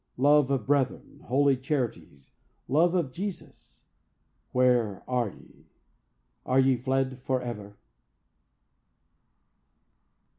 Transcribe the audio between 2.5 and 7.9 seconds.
love of Jesus,—where are ye?—Are ye fled forever?